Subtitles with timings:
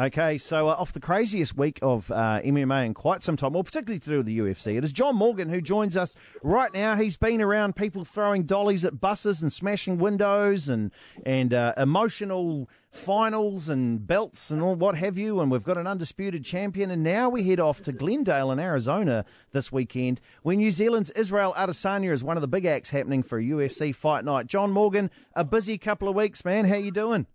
[0.00, 3.62] Okay, so uh, off the craziest week of uh, MMA in quite some time, well,
[3.62, 6.96] particularly to do with the UFC, it is John Morgan who joins us right now.
[6.96, 10.90] He's been around people throwing dollies at buses and smashing windows and
[11.26, 15.38] and uh, emotional finals and belts and all what have you.
[15.38, 16.90] And we've got an undisputed champion.
[16.90, 21.52] And now we head off to Glendale in Arizona this weekend, where New Zealand's Israel
[21.58, 24.46] Adesanya is one of the big acts happening for UFC fight night.
[24.46, 26.64] John Morgan, a busy couple of weeks, man.
[26.64, 27.26] How you doing?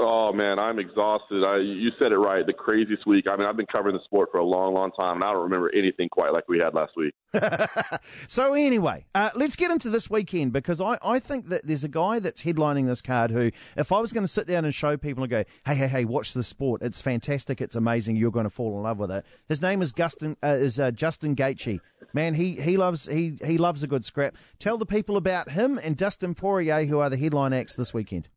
[0.00, 1.42] Oh man, I'm exhausted.
[1.44, 2.46] I, you said it right.
[2.46, 3.24] The craziest week.
[3.28, 5.42] I mean, I've been covering the sport for a long, long time, and I don't
[5.42, 7.14] remember anything quite like we had last week.
[8.28, 11.88] so anyway, uh, let's get into this weekend because I, I think that there's a
[11.88, 14.96] guy that's headlining this card who, if I was going to sit down and show
[14.96, 18.46] people and go, hey, hey, hey, watch the sport, it's fantastic, it's amazing, you're going
[18.46, 19.26] to fall in love with it.
[19.48, 21.80] His name is Justin uh, is uh, Justin Gaethje.
[22.12, 24.36] Man, he he loves he he loves a good scrap.
[24.60, 28.28] Tell the people about him and Dustin Poirier, who are the headline acts this weekend.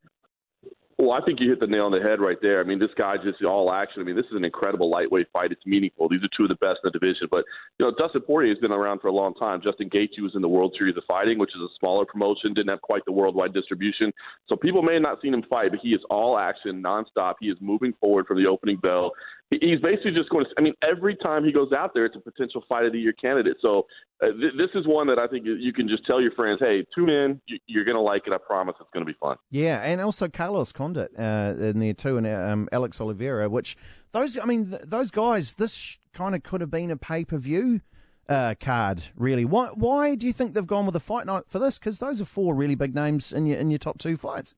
[1.11, 2.61] Well, I think you hit the nail on the head right there.
[2.61, 4.01] I mean, this guy just all action.
[4.01, 5.51] I mean, this is an incredible lightweight fight.
[5.51, 6.07] It's meaningful.
[6.07, 7.27] These are two of the best in the division.
[7.29, 7.43] But
[7.77, 9.59] you know, Dustin Poirier has been around for a long time.
[9.61, 12.69] Justin Gaethje was in the World Series of Fighting, which is a smaller promotion, didn't
[12.69, 14.13] have quite the worldwide distribution.
[14.47, 17.33] So people may have not seen him fight, but he is all action, nonstop.
[17.41, 19.11] He is moving forward from the opening bell
[19.59, 20.51] he's basically just going to.
[20.57, 23.13] I mean, every time he goes out there, it's a potential fight of the year
[23.13, 23.57] candidate.
[23.61, 23.87] So
[24.23, 26.85] uh, th- this is one that I think you can just tell your friends, "Hey,
[26.95, 27.41] tune in.
[27.67, 28.33] You're going to like it.
[28.33, 28.75] I promise.
[28.79, 32.27] It's going to be fun." Yeah, and also Carlos Condit uh, in there too, and
[32.27, 33.49] um, Alex Oliveira.
[33.49, 33.75] Which
[34.13, 35.55] those, I mean, th- those guys.
[35.55, 37.81] This kind of could have been a pay per view.
[38.29, 39.43] Uh, card really.
[39.43, 39.69] Why?
[39.73, 41.77] Why do you think they've gone with a fight night for this?
[41.77, 44.53] Because those are four really big names in your in your top two fights.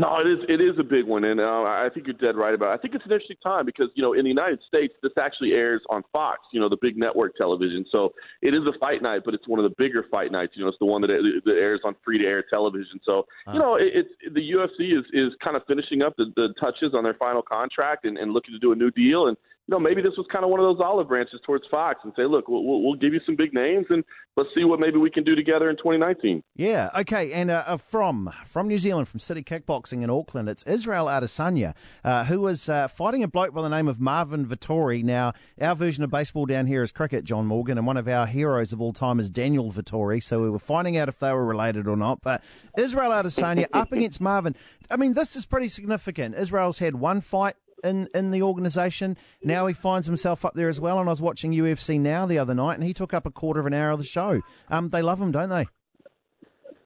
[0.00, 2.54] No, it is it is a big one, and uh, I think you're dead right
[2.54, 2.70] about.
[2.70, 2.78] it.
[2.78, 5.52] I think it's an interesting time because you know in the United States this actually
[5.52, 7.84] airs on Fox, you know the big network television.
[7.92, 10.52] So it is a fight night, but it's one of the bigger fight nights.
[10.56, 11.08] You know, it's the one that,
[11.44, 12.98] that airs on free to air television.
[13.04, 16.54] So you know it, it's the UFC is is kind of finishing up the, the
[16.58, 19.72] touches on their final contract and, and looking to do a new deal, and you
[19.72, 22.24] know, maybe this was kind of one of those olive branches towards Fox and say,
[22.24, 24.02] look, we'll, we'll, give you some big names and
[24.36, 26.42] let's see what maybe we can do together in 2019.
[26.56, 27.30] Yeah, okay.
[27.32, 31.74] And uh, uh, from from New Zealand, from City Kickboxing in Auckland, it's Israel Adesanya,
[32.04, 35.04] uh, who was uh, fighting a bloke by the name of Marvin Vettori.
[35.04, 38.26] Now, our version of baseball down here is cricket, John Morgan, and one of our
[38.26, 40.22] heroes of all time is Daniel Vettori.
[40.22, 42.22] So we were finding out if they were related or not.
[42.22, 42.42] But
[42.76, 44.56] Israel Adesanya up against Marvin.
[44.90, 46.34] I mean, this is pretty significant.
[46.34, 47.54] Israel's had one fight
[47.84, 49.16] in, in the organisation.
[49.42, 50.98] Now he finds himself up there as well.
[50.98, 53.60] And I was watching UFC Now the other night, and he took up a quarter
[53.60, 54.40] of an hour of the show.
[54.68, 55.66] Um, they love him, don't they?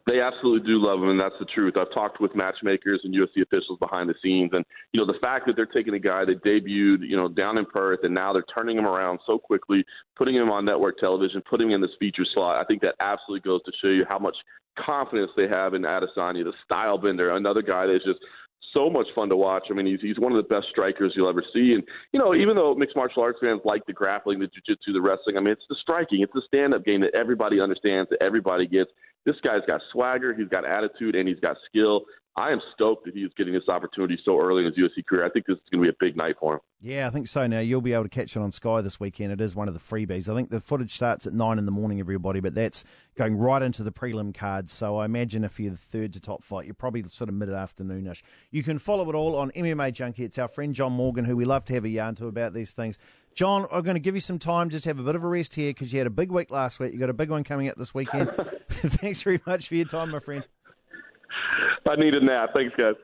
[0.07, 1.79] They absolutely do love him, and that's the truth.
[1.79, 4.63] I've talked with matchmakers and UFC officials behind the scenes, and
[4.93, 7.65] you know the fact that they're taking a guy that debuted, you know, down in
[7.65, 9.83] Perth, and now they're turning him around so quickly,
[10.15, 12.61] putting him on network television, putting him in this feature slot.
[12.61, 14.37] I think that absolutely goes to show you how much
[14.79, 18.21] confidence they have in Adesanya, the style bender, another guy that's just
[18.75, 19.65] so much fun to watch.
[19.71, 21.73] I mean, he's he's one of the best strikers you'll ever see.
[21.73, 25.01] And you know, even though mixed martial arts fans like the grappling, the jiu-jitsu, the
[25.01, 28.67] wrestling, I mean, it's the striking, it's the stand-up game that everybody understands, that everybody
[28.67, 28.91] gets.
[29.25, 32.05] This guy's got swagger, he's got attitude, and he's got skill.
[32.37, 35.25] I am stoked that he is getting this opportunity so early in his UFC career.
[35.25, 36.61] I think this is going to be a big night for him.
[36.81, 37.47] Yeah, I think so.
[37.47, 39.33] Now you'll be able to catch it on Sky this weekend.
[39.33, 40.29] It is one of the freebies.
[40.29, 42.85] I think the footage starts at nine in the morning, everybody, but that's
[43.17, 44.73] going right into the prelim cards.
[44.73, 47.51] So I imagine if you're the third to top fight, you're probably sort of mid
[47.51, 48.23] afternoonish.
[48.51, 50.25] You can follow it all on MMA Junkie.
[50.25, 52.73] It's our friend John Morgan, who we love to have a yarn to about these
[52.73, 52.99] things.
[53.37, 55.55] John, I'm going to give you some time, just have a bit of a rest
[55.55, 56.93] here because you had a big week last week.
[56.93, 58.31] You got a big one coming up this weekend.
[58.69, 60.47] Thanks very much for your time, my friend.
[61.89, 62.51] I need a nap.
[62.55, 62.95] Thanks, guys.